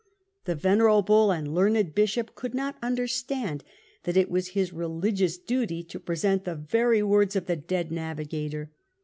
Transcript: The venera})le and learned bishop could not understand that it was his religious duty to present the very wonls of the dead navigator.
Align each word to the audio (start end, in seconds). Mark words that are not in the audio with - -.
The 0.45 0.55
venera})le 0.55 1.37
and 1.37 1.53
learned 1.53 1.93
bishop 1.93 2.33
could 2.33 2.55
not 2.55 2.75
understand 2.81 3.63
that 4.05 4.17
it 4.17 4.31
was 4.31 4.47
his 4.57 4.73
religious 4.73 5.37
duty 5.37 5.83
to 5.83 5.99
present 5.99 6.43
the 6.43 6.55
very 6.55 7.01
wonls 7.03 7.35
of 7.35 7.45
the 7.45 7.55
dead 7.55 7.91
navigator. 7.91 8.71